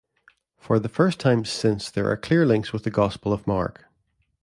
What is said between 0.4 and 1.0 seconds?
For the